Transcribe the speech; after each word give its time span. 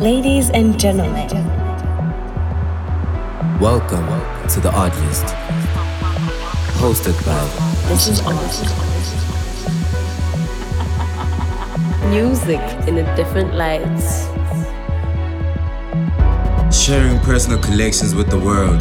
Ladies 0.00 0.48
and 0.48 0.80
gentlemen, 0.80 1.28
welcome 3.60 4.06
to 4.48 4.58
the 4.58 4.72
Odd 4.72 4.96
List, 5.04 5.26
hosted 6.80 7.12
by 7.26 7.36
this 7.86 8.08
is 8.08 8.22
Odd. 8.24 8.34
Music 12.08 12.60
in 12.88 12.96
a 12.96 13.14
different 13.14 13.54
light. 13.56 13.84
Sharing 16.72 17.18
personal 17.18 17.58
collections 17.58 18.14
with 18.14 18.30
the 18.30 18.38
world. 18.38 18.80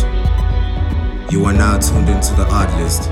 You 1.29 1.43
are 1.43 1.53
now 1.53 1.79
tuned 1.79 2.07
into 2.07 2.33
the 2.35 2.47
Odd 2.49 2.71
List 2.79 3.09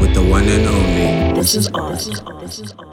with 0.00 0.14
the 0.14 0.22
one 0.22 0.44
and 0.44 0.64
only. 0.68 1.40
This 1.40 1.56
is 1.56 1.68
Odd. 1.74 2.87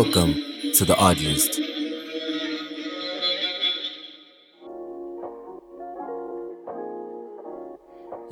Welcome 0.00 0.34
to 0.74 0.84
the 0.84 0.96
Odd 0.96 1.18
List. 1.18 1.67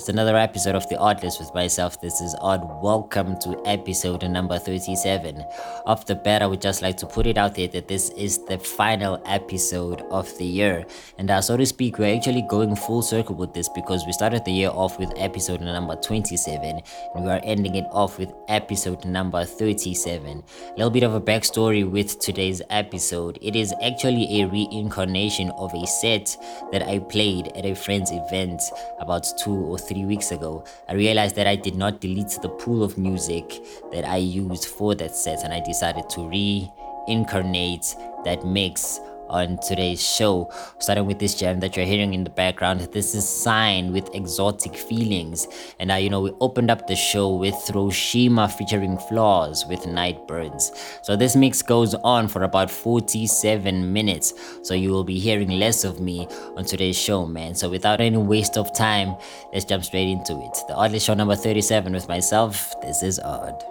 It's 0.07 0.13
another 0.13 0.37
episode 0.37 0.77
of 0.77 0.89
The 0.89 0.97
Odd 0.99 1.25
List 1.25 1.41
with 1.41 1.53
myself. 1.53 2.01
This 2.01 2.21
is 2.21 2.37
Odd. 2.41 2.81
Welcome 2.81 3.37
to 3.41 3.61
episode 3.67 4.23
number 4.23 4.57
37. 4.57 5.45
Off 5.85 6.07
the 6.07 6.15
bat, 6.15 6.43
I 6.43 6.47
would 6.47 6.61
just 6.61 6.81
like 6.81 6.97
to 6.99 7.07
put 7.07 7.27
it 7.27 7.37
out 7.37 7.57
there 7.57 7.67
that 7.67 7.89
this 7.89 8.11
is 8.11 8.39
the 8.45 8.57
final 8.57 9.21
episode 9.27 10.03
of 10.03 10.33
the 10.39 10.45
year. 10.45 10.87
And 11.19 11.29
uh, 11.29 11.41
so 11.41 11.57
to 11.57 11.67
speak, 11.67 11.99
we're 11.99 12.15
actually 12.15 12.43
going 12.43 12.77
full 12.77 13.03
circle 13.03 13.35
with 13.35 13.53
this 13.53 13.69
because 13.71 14.07
we 14.07 14.13
started 14.13 14.45
the 14.45 14.53
year 14.53 14.71
off 14.71 14.97
with 14.97 15.13
episode 15.17 15.61
number 15.61 15.97
27 15.97 16.81
and 17.17 17.25
we 17.25 17.29
are 17.29 17.41
ending 17.43 17.75
it 17.75 17.87
off 17.91 18.17
with 18.17 18.33
episode 18.47 19.05
number 19.05 19.45
37. 19.45 20.25
A 20.31 20.71
little 20.77 20.89
bit 20.89 21.03
of 21.03 21.15
a 21.15 21.21
backstory 21.21 21.85
with 21.85 22.21
today's 22.21 22.63
episode. 22.71 23.41
It 23.43 23.57
is 23.57 23.75
actually 23.83 24.41
a 24.41 24.47
reincarnation 24.47 25.51
of 25.59 25.75
a 25.75 25.85
set 25.85 26.37
that 26.71 26.83
I 26.85 27.01
played 27.01 27.49
at 27.57 27.67
a 27.67 27.75
friend's 27.75 28.13
event 28.13 28.63
about 29.01 29.27
two 29.43 29.51
or 29.51 29.77
three 29.77 29.96
weeks 30.05 30.33
ago, 30.33 30.65
I 30.89 30.95
realized 30.95 31.37
that 31.37 31.47
I 31.47 31.57
did 31.57 31.77
not 31.77 32.01
delete 32.01 32.39
the 32.43 32.49
pool 32.49 32.83
of 32.83 32.99
music 32.99 33.65
that 33.93 34.05
I 34.05 34.17
used 34.17 34.67
for 34.67 34.95
that 34.97 35.15
set, 35.15 35.45
and 35.45 35.53
I 35.53 35.61
decided 35.61 36.11
to 36.11 36.29
reincarnate 36.29 37.95
that 38.25 38.45
mix 38.45 39.01
on 39.29 39.59
today's 39.67 40.03
show. 40.03 40.51
Starting 40.79 41.07
with 41.07 41.19
this 41.19 41.35
jam 41.35 41.61
that 41.61 41.77
you're 41.77 41.87
hearing 41.87 42.15
in 42.15 42.25
the 42.25 42.31
background, 42.31 42.81
this 42.93 43.15
is 43.15 43.29
C 43.29 43.49
Y 43.49 43.73
G 43.73 43.79
N 43.79 43.93
with 43.93 44.15
Exotic 44.15 44.77
Feelings. 44.77 45.49
And 45.79 45.91
uh, 45.91 45.95
you 45.95 46.11
know, 46.11 46.21
we 46.21 46.33
opened 46.41 46.71
up 46.71 46.87
the 46.87 46.97
show 46.97 47.35
with 47.35 47.55
Roshima 47.77 48.51
featuring 48.51 48.99
Flaws 49.09 49.65
with 49.69 49.87
Nightbirds. 49.87 50.73
So 51.03 51.17
this 51.17 51.37
mix 51.37 51.63
goes 51.63 51.95
on 52.17 52.29
for 52.29 52.43
about 52.43 52.71
47 52.71 53.93
minutes. 53.93 54.35
So 54.63 54.75
you 54.75 54.91
will 54.91 55.05
be 55.05 55.19
hearing 55.19 55.51
less 55.51 55.85
of 55.85 56.01
me 56.01 56.27
on 56.57 56.65
today's 56.65 56.99
show, 56.99 57.27
man. 57.27 57.55
So 57.55 57.69
without 57.69 58.01
any 58.01 58.17
waste 58.17 58.57
of 58.57 58.73
time, 58.75 59.17
let's 59.53 59.65
jump 59.65 59.85
straight 59.85 60.09
into 60.09 60.33
it. 60.33 60.55
The 60.69 60.75
Oddly 60.75 60.99
Show 60.99 61.15
number 61.15 61.37
37 61.37 61.93
with 61.93 62.09
myself. 62.09 62.75
This 62.83 63.03
is 63.03 63.19
Odd. 63.21 63.63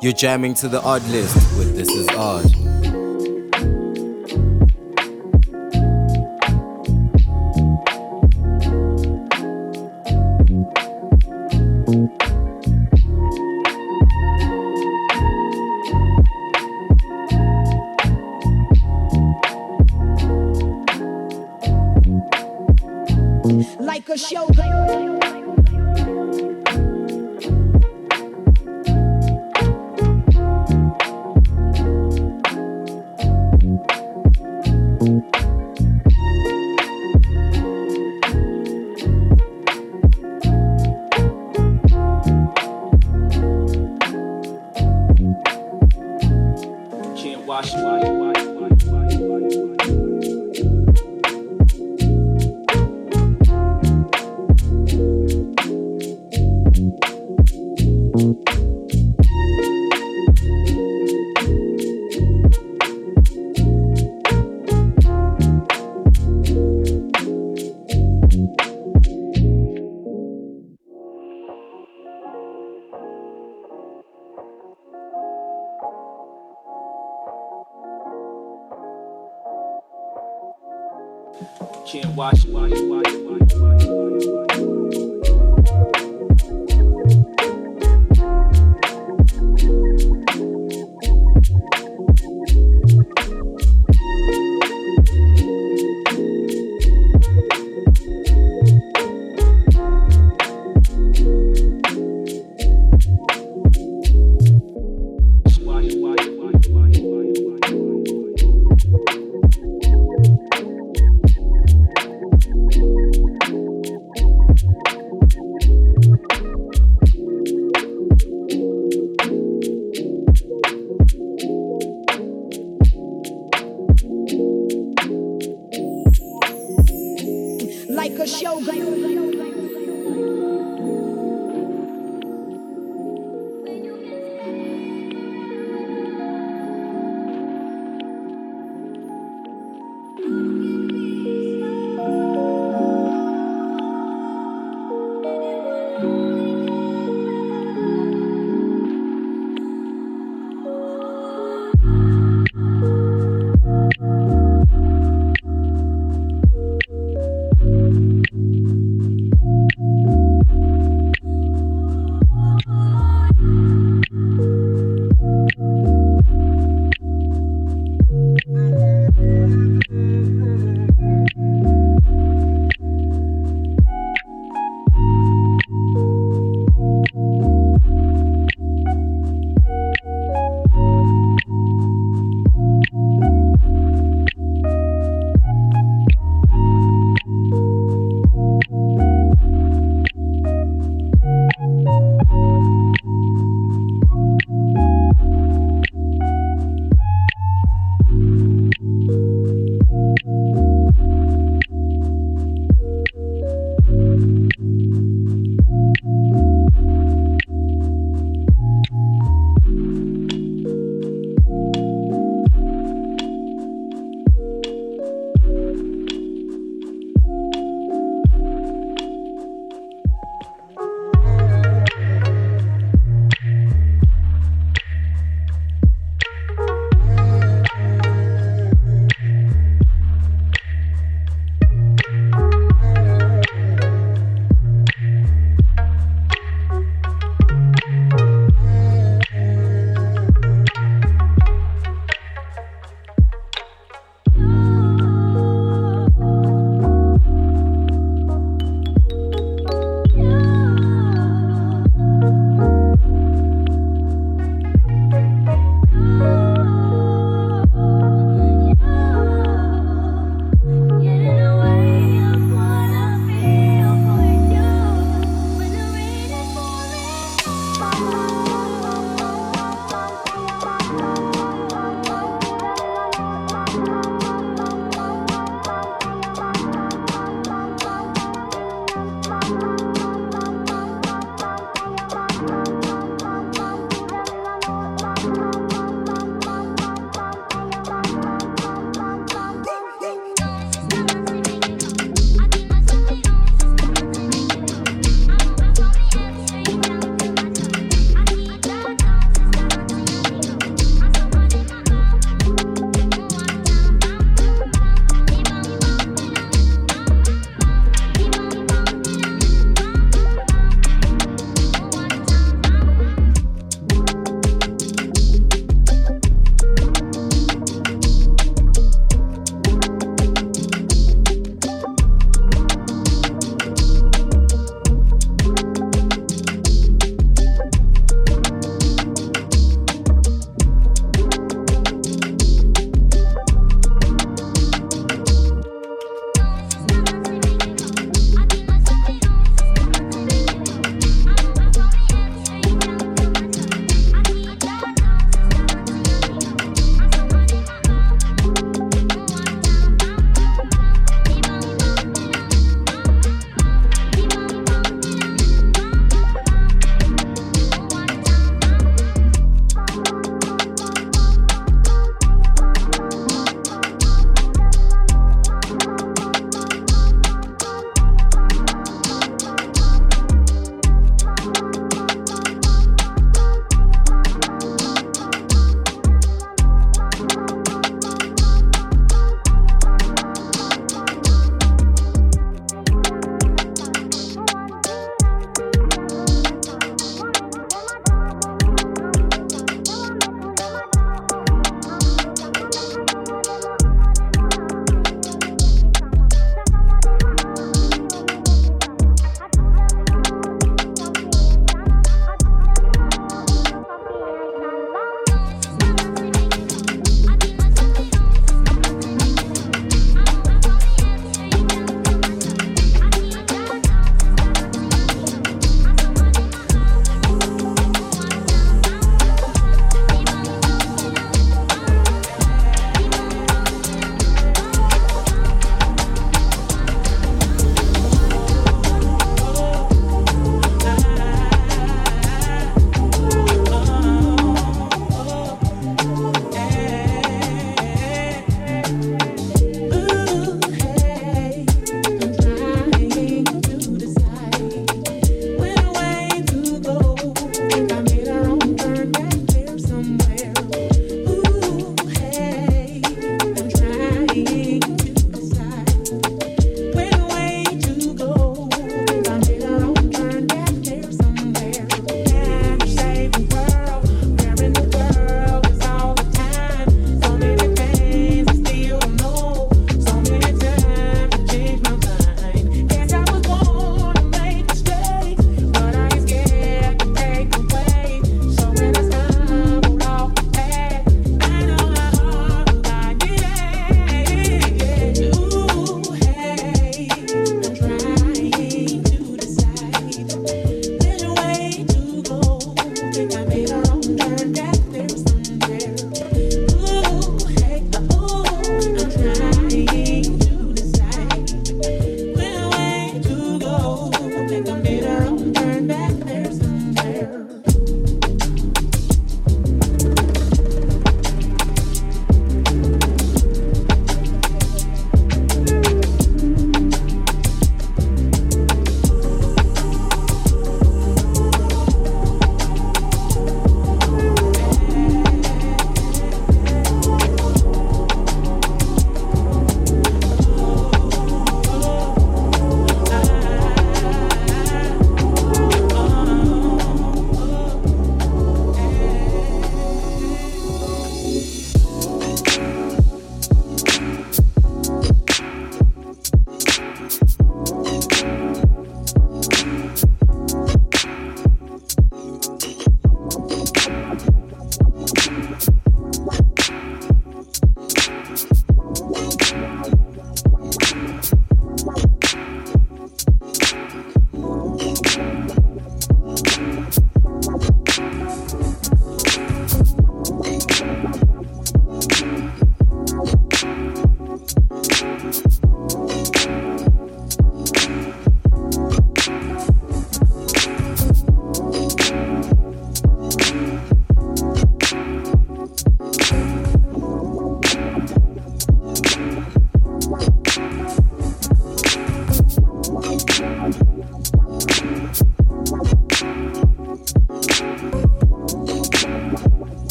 You're 0.00 0.12
jamming 0.12 0.54
to 0.54 0.68
the 0.68 0.82
odd 0.82 1.02
list 1.08 1.36
with 1.56 1.76
This 1.76 1.88
Is 1.88 2.08
Odd. 2.10 3.03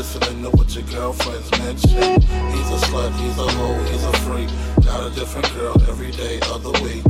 Listening 0.00 0.42
to 0.44 0.50
what 0.56 0.74
your 0.74 0.84
girlfriends 0.84 1.50
mention. 1.58 2.22
He's 2.22 2.70
a 2.72 2.80
slut, 2.88 3.12
he's 3.20 3.36
a 3.36 3.46
hoe, 3.52 3.84
he's 3.92 4.02
a 4.02 4.12
freak. 4.24 4.48
Got 4.82 5.12
a 5.12 5.14
different 5.14 5.52
girl 5.52 5.76
every 5.90 6.10
day 6.12 6.40
of 6.48 6.62
the 6.62 6.72
week. 6.80 7.04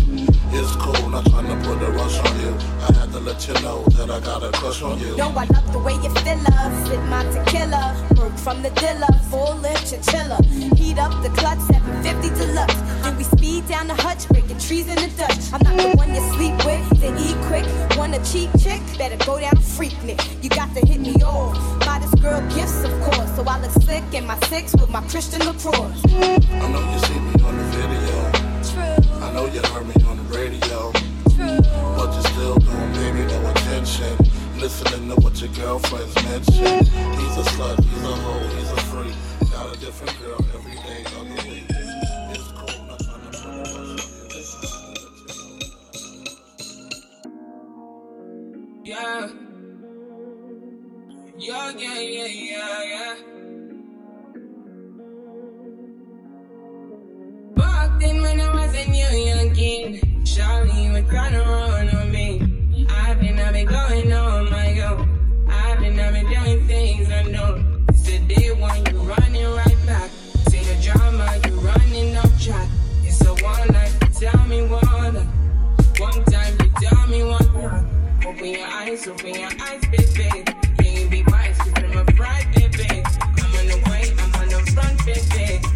It's 0.50 0.74
cool, 0.74 1.08
not 1.08 1.24
trying 1.26 1.46
to 1.46 1.54
put 1.68 1.80
a 1.86 1.90
rush 1.92 2.18
on 2.18 2.40
you. 2.40 2.50
I 2.82 2.92
had 2.98 3.12
to 3.12 3.20
let 3.20 3.46
you 3.46 3.54
know 3.62 3.84
that 3.94 4.10
I 4.10 4.18
got 4.18 4.42
a 4.42 4.50
crush 4.50 4.82
on 4.82 4.98
you. 4.98 5.14
Yo, 5.14 5.28
I 5.28 5.44
love 5.44 5.72
the 5.72 5.78
way 5.78 5.94
you 6.02 6.10
fill 6.26 6.42
up. 6.58 6.72
Sip 6.88 7.00
my 7.06 7.22
tequila. 7.30 7.94
Work 8.18 8.36
from 8.36 8.60
the 8.60 8.70
dealer. 8.70 9.14
Full 9.30 9.54
lip 9.62 9.78
chinchilla. 9.86 10.42
Heat 10.74 10.98
up 10.98 11.14
the 11.22 11.30
clutch. 11.38 11.60
750 11.70 12.42
deluxe. 12.42 12.74
Then 13.04 13.16
we 13.16 13.22
speed 13.22 13.68
down 13.68 13.86
the 13.86 13.94
hutch. 13.94 14.26
Breaking 14.30 14.58
trees 14.58 14.88
in 14.88 14.96
the 14.96 15.10
Dutch. 15.16 15.52
I'm 15.54 15.62
not 15.62 15.76
the 15.78 15.96
one 15.96 16.12
you 16.12 16.22
sleep 16.34 16.58
with. 16.66 16.82
Then 16.98 17.16
eat 17.18 17.38
quick. 17.46 17.66
Want 17.96 18.16
a 18.16 18.20
cheap 18.26 18.50
chick? 18.58 18.82
Better 18.98 19.16
go 19.24 19.38
down 19.38 19.54
Freaknik. 19.62 20.42
You 20.42 20.50
got 20.50 20.74
to 20.74 20.84
hit 20.84 20.98
me 20.98 21.14
off. 21.22 21.79
Buy 22.10 22.20
girl 22.22 22.40
gifts, 22.54 22.84
of 22.84 22.92
course. 23.02 23.34
So 23.36 23.44
I 23.46 23.60
look 23.60 23.70
slick 23.70 24.02
in 24.14 24.26
my 24.26 24.38
six 24.46 24.72
with 24.74 24.90
my 24.90 25.00
Christian 25.02 25.40
Lacroix. 25.46 25.92
I 26.06 26.68
know 26.68 26.92
you 26.92 26.98
see 27.06 27.18
me 27.18 27.32
on 27.44 27.56
the 27.56 27.64
video. 27.76 28.16
True, 28.70 29.22
I 29.22 29.32
know 29.32 29.46
you 29.46 29.60
heard 29.60 29.86
me 29.86 29.94
on 30.06 30.16
the 30.16 30.24
radio. 30.36 30.92
true. 31.34 31.60
But 31.96 32.14
you 32.14 32.22
still 32.32 32.56
don't 32.58 32.94
pay 32.94 33.12
me 33.12 33.24
no 33.26 33.50
attention. 33.50 34.16
Listening 34.58 35.08
to 35.08 35.16
what 35.22 35.40
your 35.40 35.50
girlfriends 35.54 36.14
mention. 36.24 36.84
He's 36.84 37.36
a 37.36 37.44
slut, 37.54 37.82
he's 37.82 38.02
a 38.02 38.14
hoe, 38.24 38.48
he's 38.56 38.70
a 38.70 38.76
freak. 38.90 39.14
Got 39.52 39.76
a 39.76 39.78
different 39.80 40.18
girl 40.20 40.38
every 40.54 40.74
day 40.74 41.04
of 41.04 41.24
the 41.28 41.34
week. 41.48 41.64
It's 48.82 49.49
Yeah, 51.78 52.00
yeah, 52.00 52.00
yeah, 52.00 52.26
yeah, 52.26 52.84
yeah. 52.84 53.14
Back 57.54 58.00
when 58.00 58.40
I 58.40 58.54
was 58.54 58.74
a 58.74 58.90
new 58.90 59.18
young 59.24 59.54
king, 59.54 60.00
Shawty 60.24 60.92
would 60.92 61.08
try 61.08 61.30
to 61.30 61.38
run 61.38 61.88
on 61.90 62.10
me. 62.10 62.86
I've 62.90 63.20
been, 63.20 63.38
I've 63.38 63.52
been 63.52 63.66
going 63.66 64.12
on 64.12 64.50
my 64.50 64.80
own. 64.80 65.46
I've 65.48 65.78
been, 65.78 66.00
I've 66.00 66.12
been 66.12 66.26
doing 66.26 66.66
things 66.66 67.08
I 67.08 67.22
know. 67.22 67.62
It's 67.90 68.02
the 68.02 68.18
day 68.18 68.50
when 68.50 68.86
you're 68.86 69.04
running 69.04 69.46
right 69.46 69.86
back. 69.86 70.10
See 70.48 70.64
the 70.64 70.76
drama, 70.82 71.38
you're 71.46 71.60
running 71.60 72.16
off 72.16 72.42
track. 72.42 72.68
It's 73.04 73.20
a 73.24 73.32
one 73.44 73.68
life, 73.68 73.96
tell 74.18 74.44
me 74.46 74.62
one 74.62 75.14
life. 75.14 76.00
One 76.00 76.24
time 76.24 76.56
you 76.64 76.72
tell 76.80 77.06
me 77.06 77.22
one 77.22 77.38
time. 77.38 77.86
Open 78.26 78.46
your 78.46 78.66
eyes, 78.66 79.06
open 79.06 79.34
your 79.34 79.50
eyes, 79.60 79.82
baby. 80.16 80.79
Be 81.10 81.24
I'm 81.76 81.96
a 81.98 82.04
baby. 82.54 83.02
I'm 83.18 83.56
on 83.56 83.66
the 83.66 83.82
way, 83.90 84.14
I'm 84.16 84.34
on 84.40 84.48
the 84.48 84.70
front, 84.70 85.04
baby. 85.04 85.69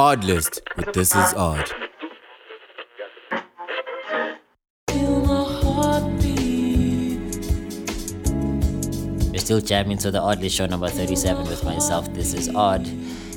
Odd 0.00 0.24
List 0.24 0.62
with 0.78 0.94
This 0.94 1.14
Is 1.14 1.34
Odd. 1.34 1.70
You're 9.30 9.38
still 9.38 9.60
jamming 9.60 9.98
to 9.98 10.10
the 10.10 10.18
Oddlist 10.18 10.56
Show 10.56 10.64
number 10.64 10.88
37 10.88 11.46
with 11.46 11.62
myself. 11.64 12.10
This 12.14 12.32
is 12.32 12.48
Odd. 12.48 12.86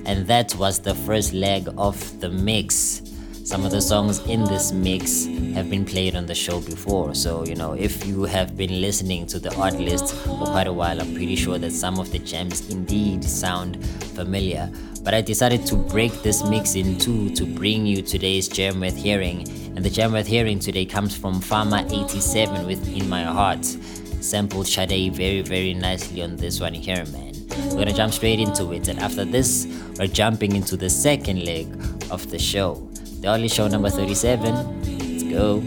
And 0.05 0.25
that 0.27 0.55
was 0.55 0.79
the 0.79 0.95
first 0.95 1.33
leg 1.33 1.67
of 1.77 2.21
the 2.21 2.29
mix 2.29 3.02
some 3.43 3.65
of 3.65 3.71
the 3.71 3.81
songs 3.81 4.19
in 4.27 4.45
this 4.45 4.71
mix 4.71 5.25
have 5.53 5.69
been 5.69 5.83
played 5.83 6.15
on 6.15 6.25
the 6.25 6.33
show 6.33 6.61
before. 6.61 7.13
So, 7.13 7.45
you 7.45 7.55
know, 7.55 7.73
if 7.73 8.05
you 8.05 8.23
have 8.23 8.55
been 8.55 8.79
listening 8.79 9.27
to 9.27 9.39
the 9.39 9.53
odd 9.55 9.73
list 9.73 10.15
for 10.15 10.45
quite 10.45 10.67
a 10.67 10.73
while, 10.73 11.01
I'm 11.01 11.13
pretty 11.13 11.35
sure 11.35 11.57
that 11.57 11.71
some 11.71 11.99
of 11.99 12.09
the 12.11 12.19
gems 12.19 12.69
indeed 12.69 13.23
sound 13.23 13.85
familiar. 14.15 14.71
But 15.03 15.13
I 15.13 15.21
decided 15.21 15.65
to 15.67 15.75
break 15.75 16.13
this 16.23 16.43
mix 16.45 16.75
in 16.75 16.97
two 16.97 17.35
to 17.35 17.45
bring 17.45 17.85
you 17.85 18.01
today's 18.01 18.47
gem 18.47 18.79
worth 18.79 18.95
hearing. 18.95 19.47
And 19.75 19.83
the 19.83 19.89
gem 19.89 20.13
worth 20.13 20.27
hearing 20.27 20.59
today 20.59 20.85
comes 20.85 21.15
from 21.15 21.41
Fama 21.41 21.85
87 21.91 22.65
with 22.65 22.87
In 22.95 23.09
My 23.09 23.23
Heart. 23.23 23.65
Sampled 23.65 24.67
Sade 24.67 25.13
very, 25.13 25.41
very 25.41 25.73
nicely 25.73 26.23
on 26.23 26.37
this 26.37 26.61
one 26.61 26.73
here, 26.73 27.05
man. 27.07 27.33
We're 27.71 27.79
gonna 27.79 27.93
jump 27.93 28.13
straight 28.13 28.39
into 28.39 28.71
it, 28.71 28.87
and 28.87 28.99
after 28.99 29.25
this, 29.25 29.67
we're 29.99 30.07
jumping 30.07 30.55
into 30.55 30.77
the 30.77 30.89
second 30.89 31.43
leg 31.43 31.67
of 32.09 32.31
the 32.31 32.39
show. 32.39 32.89
The 33.23 33.29
only 33.29 33.47
Show 33.47 33.69
number 33.69 33.89
37. 33.89 34.53
Let's 34.83 35.23
go. 35.23 35.61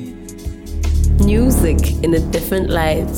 Music 1.24 2.04
in 2.04 2.12
a 2.12 2.20
different 2.30 2.68
light. 2.68 3.08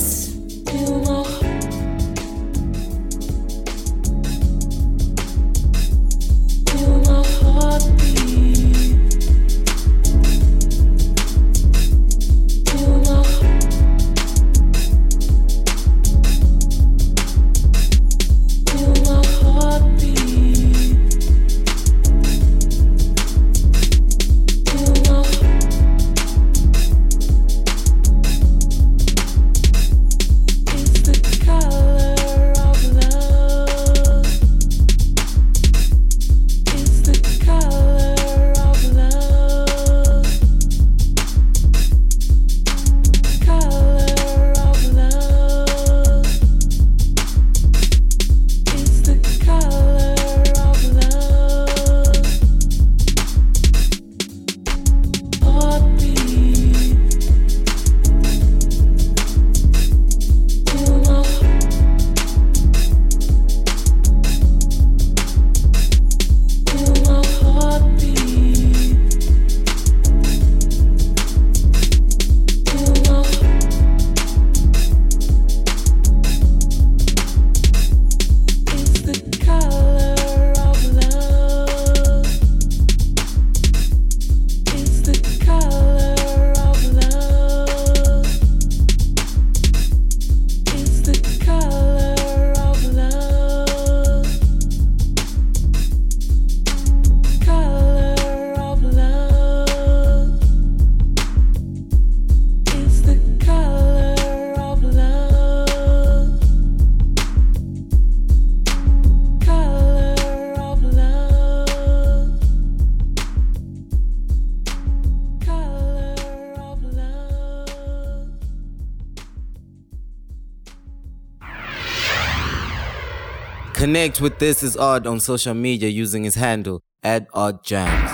Connect 123.89 124.21
with 124.21 124.37
This 124.37 124.61
Is 124.61 124.77
Odd 124.77 125.07
on 125.07 125.19
social 125.19 125.55
media 125.55 125.89
using 125.89 126.23
his 126.23 126.35
handle 126.35 126.83
at 127.01 127.25
Odd 127.33 127.63
Jams. 127.63 128.11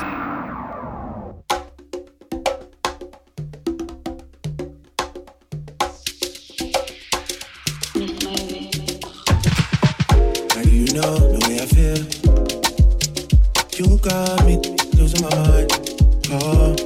You 13.77 13.97
got 13.97 14.45
me 14.45 14.55
losing 14.97 15.23
my 15.23 15.35
mind. 15.35 15.71
Oh. 16.31 16.84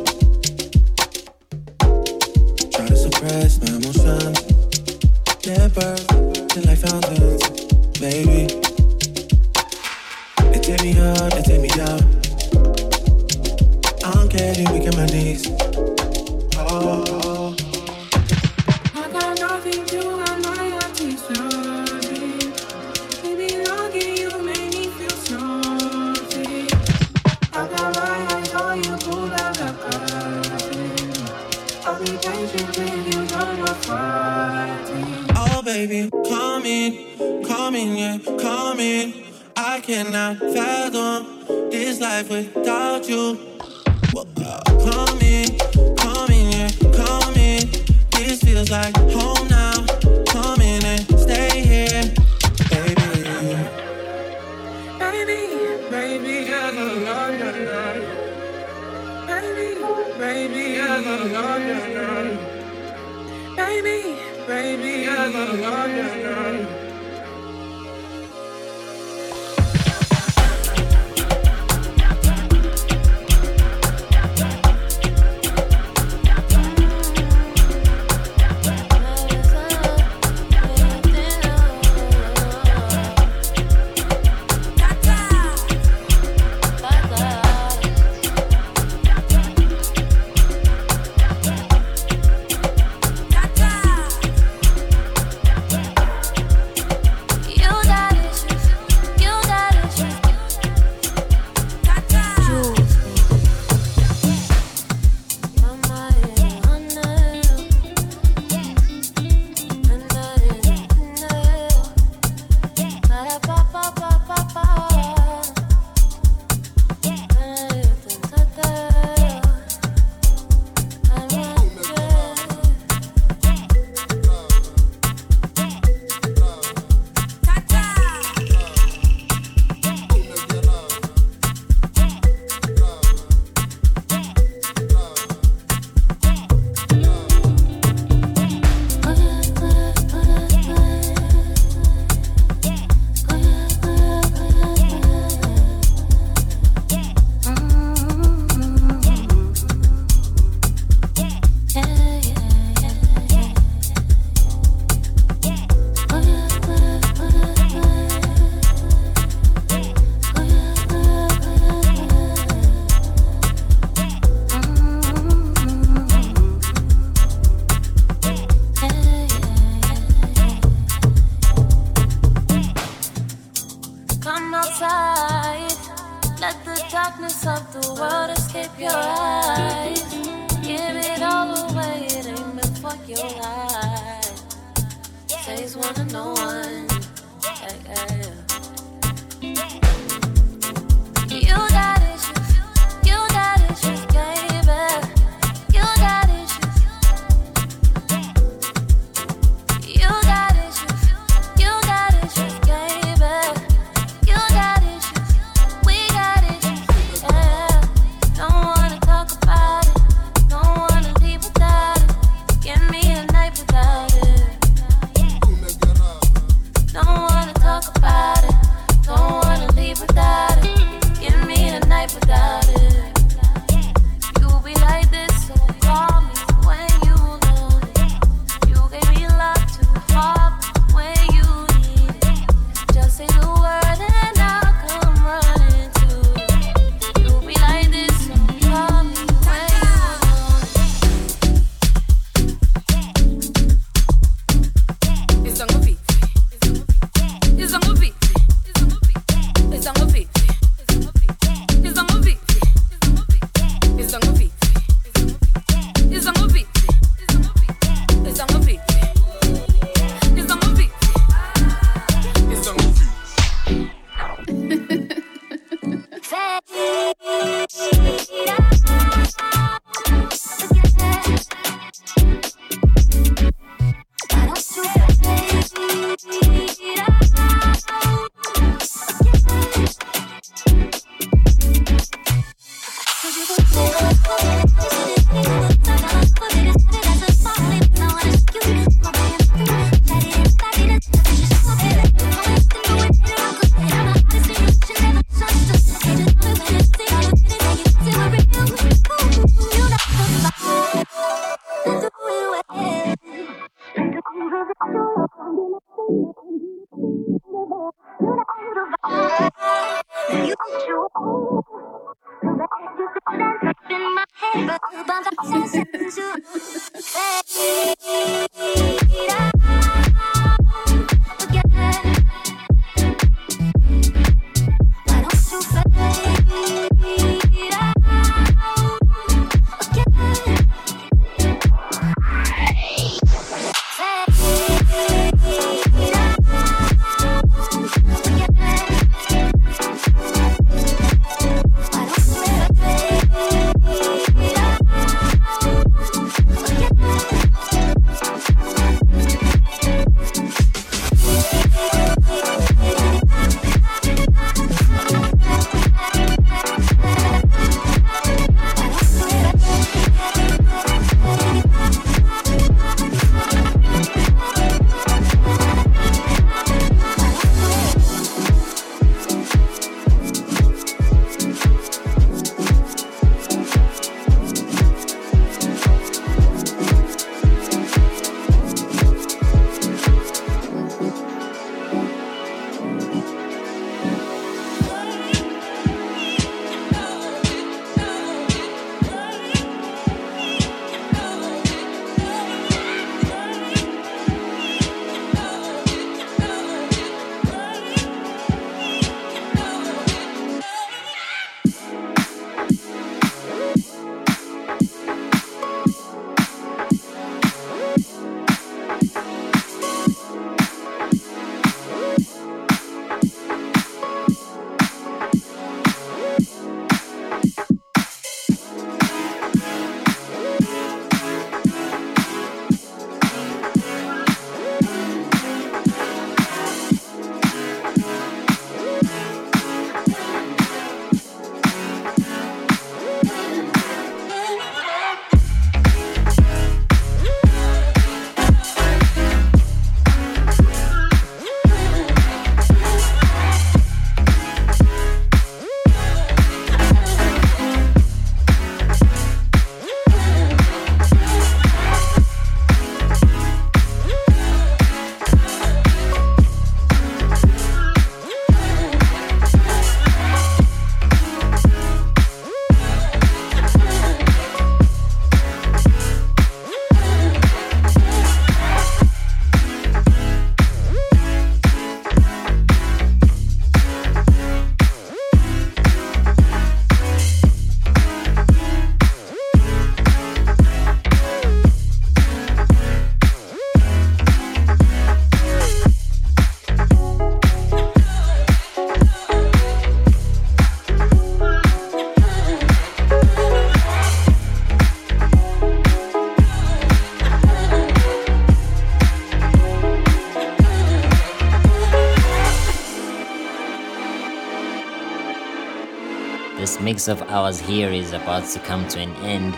This 506.69 506.79
mix 506.79 507.07
of 507.07 507.19
ours 507.23 507.59
here 507.59 507.89
is 507.89 508.13
about 508.13 508.45
to 508.45 508.59
come 508.59 508.87
to 508.87 508.99
an 508.99 509.11
end, 509.25 509.55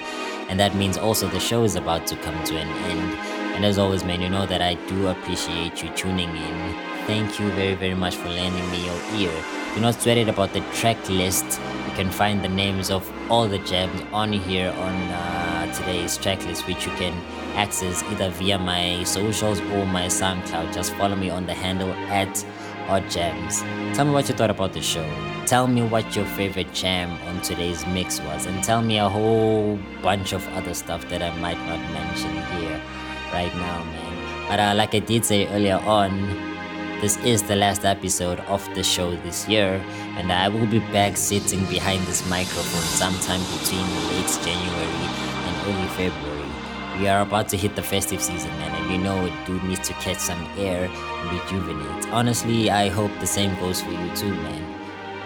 and 0.47 0.57
that 0.57 0.74
means 0.76 0.97
also 0.97 1.28
the 1.28 1.41
show 1.41 1.66
is 1.66 1.76
about 1.76 2.07
to 2.07 2.16
come 2.16 2.41
to 2.45 2.55
an 2.55 2.70
end. 2.89 3.14
And 3.53 3.66
as 3.66 3.78
always, 3.78 4.05
man, 4.05 4.22
you 4.22 4.30
know 4.30 4.45
that 4.45 4.62
I 4.62 4.76
do 4.88 5.07
appreciate 5.07 5.84
you 5.84 5.89
tuning 5.89 6.30
in. 6.30 6.76
Thank 7.07 7.38
you 7.38 7.51
very, 7.51 7.76
very 7.76 7.95
much 7.95 8.16
for 8.16 8.30
lending 8.30 8.72
me 8.72 8.86
your 8.86 9.01
ear. 9.20 9.43
Do 9.76 9.82
not 9.82 9.95
sweat 10.01 10.20
it 10.20 10.30
about 10.30 10.53
the 10.53 10.62
track 10.80 11.09
list. 11.09 11.59
You 11.89 11.95
can 11.95 12.09
find 12.09 12.41
the 12.41 12.47
names 12.47 12.89
of 12.89 13.03
all 13.30 13.45
the 13.45 13.59
jams 13.59 14.01
on 14.14 14.32
here 14.32 14.70
on 14.72 14.95
uh, 15.12 15.74
today's 15.74 16.16
track 16.16 16.45
list, 16.45 16.66
which 16.66 16.86
you 16.86 16.93
can 16.93 17.14
access 17.55 18.03
either 18.03 18.30
via 18.30 18.57
my 18.57 19.03
socials 19.03 19.59
or 19.59 19.86
my 19.86 20.05
SoundCloud. 20.05 20.74
Just 20.74 20.93
follow 20.93 21.18
me 21.18 21.30
on 21.30 21.45
the 21.45 21.53
handle 21.53 21.91
at 22.07 22.45
Odd 22.91 23.09
Jams. 23.09 23.61
Tell 23.95 24.03
me 24.03 24.11
what 24.11 24.27
you 24.27 24.35
thought 24.35 24.49
about 24.49 24.73
the 24.73 24.81
show. 24.81 25.07
Tell 25.45 25.65
me 25.65 25.81
what 25.81 26.13
your 26.13 26.25
favorite 26.25 26.73
jam 26.73 27.09
on 27.29 27.41
today's 27.41 27.87
mix 27.87 28.19
was, 28.19 28.45
and 28.45 28.61
tell 28.61 28.81
me 28.81 28.97
a 28.97 29.07
whole 29.07 29.79
bunch 30.01 30.33
of 30.33 30.45
other 30.49 30.73
stuff 30.73 31.07
that 31.07 31.21
I 31.21 31.33
might 31.39 31.57
not 31.67 31.79
mention 31.93 32.33
here 32.59 32.81
right 33.31 33.55
now, 33.55 33.83
man. 33.85 34.47
But 34.49 34.59
uh, 34.59 34.73
like 34.75 34.93
I 34.93 34.99
did 34.99 35.23
say 35.23 35.47
earlier 35.47 35.79
on, 35.87 36.11
this 36.99 37.15
is 37.23 37.43
the 37.43 37.55
last 37.55 37.85
episode 37.85 38.41
of 38.41 38.61
the 38.75 38.83
show 38.83 39.15
this 39.23 39.47
year, 39.47 39.81
and 40.17 40.29
I 40.29 40.49
will 40.49 40.67
be 40.67 40.79
back 40.91 41.15
sitting 41.15 41.63
behind 41.67 42.05
this 42.07 42.27
microphone 42.29 42.87
sometime 42.99 43.39
between 43.57 43.87
late 44.11 44.31
January 44.43 45.07
and 45.47 45.55
early 45.65 45.87
February. 45.95 46.30
We 46.99 47.07
are 47.07 47.21
about 47.21 47.47
to 47.49 47.57
hit 47.57 47.75
the 47.75 47.81
festive 47.81 48.21
season, 48.21 48.51
man, 48.59 48.75
and 48.75 48.91
you 48.91 48.97
know 48.97 49.25
it 49.25 49.33
do 49.45 49.59
need 49.61 49.83
to 49.83 49.93
catch 49.93 50.19
some 50.19 50.43
air 50.57 50.85
and 50.85 51.39
rejuvenate. 51.39 52.07
Honestly, 52.11 52.69
I 52.69 52.89
hope 52.89 53.11
the 53.19 53.27
same 53.27 53.57
goes 53.59 53.81
for 53.81 53.91
you 53.91 54.15
too, 54.15 54.33
man. 54.33 54.75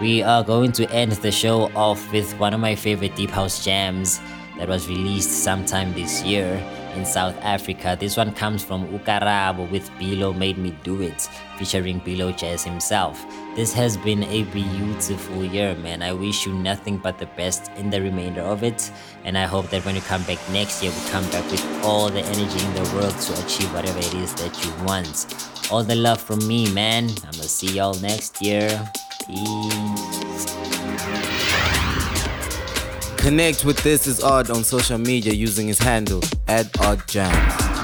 We 0.00 0.22
are 0.22 0.44
going 0.44 0.72
to 0.72 0.90
end 0.90 1.12
the 1.12 1.32
show 1.32 1.70
off 1.74 2.12
with 2.12 2.32
one 2.38 2.54
of 2.54 2.60
my 2.60 2.74
favorite 2.74 3.16
deep 3.16 3.30
house 3.30 3.64
jams 3.64 4.20
that 4.58 4.68
was 4.68 4.88
released 4.88 5.42
sometime 5.42 5.92
this 5.94 6.22
year 6.22 6.62
in 6.96 7.04
South 7.04 7.36
Africa. 7.42 7.96
This 7.98 8.16
one 8.16 8.32
comes 8.32 8.64
from 8.64 8.86
Ukarabo 8.88 9.70
with 9.70 9.88
Bilo 9.92 10.36
Made 10.36 10.58
Me 10.58 10.76
Do 10.82 11.00
It, 11.02 11.28
featuring 11.58 12.00
Bilo 12.00 12.36
Jazz 12.36 12.64
himself. 12.64 13.24
This 13.54 13.72
has 13.74 13.96
been 13.96 14.24
a 14.24 14.44
beautiful 14.44 15.44
year, 15.44 15.74
man. 15.76 16.02
I 16.02 16.12
wish 16.12 16.46
you 16.46 16.54
nothing 16.54 16.98
but 16.98 17.18
the 17.18 17.26
best 17.36 17.70
in 17.76 17.90
the 17.90 18.00
remainder 18.00 18.42
of 18.42 18.62
it. 18.62 18.90
And 19.24 19.36
I 19.38 19.44
hope 19.44 19.68
that 19.70 19.84
when 19.84 19.94
you 19.94 20.02
come 20.02 20.22
back 20.24 20.38
next 20.50 20.82
year, 20.82 20.92
we 20.92 21.10
come 21.10 21.24
back 21.30 21.48
with 21.50 21.64
all 21.84 22.08
the 22.08 22.20
energy 22.20 22.64
in 22.64 22.74
the 22.74 22.90
world 22.94 23.18
to 23.18 23.44
achieve 23.44 23.72
whatever 23.72 23.98
it 23.98 24.14
is 24.14 24.34
that 24.34 24.64
you 24.64 24.84
want. 24.84 25.26
All 25.70 25.82
the 25.82 25.96
love 25.96 26.20
from 26.20 26.46
me, 26.46 26.72
man. 26.72 27.08
I'm 27.08 27.32
gonna 27.32 27.44
see 27.44 27.72
y'all 27.72 27.94
next 28.00 28.42
year. 28.42 28.68
Peace. 29.26 30.75
Connect 33.26 33.64
with 33.64 33.82
This 33.82 34.06
Is 34.06 34.22
Odd 34.22 34.50
on 34.50 34.62
social 34.62 34.98
media 34.98 35.32
using 35.32 35.66
his 35.66 35.80
handle 35.80 36.22
at 36.46 36.80
Odd 36.80 37.08
Jams. 37.08 37.75